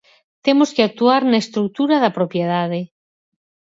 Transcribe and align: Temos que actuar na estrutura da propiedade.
Temos 0.45 0.69
que 0.75 0.83
actuar 0.89 1.21
na 1.25 1.41
estrutura 1.43 1.95
da 2.03 2.15
propiedade. 2.17 2.79